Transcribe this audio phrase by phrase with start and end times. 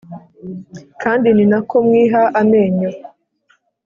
[1.01, 2.89] kandi ni nako mwiha amenyo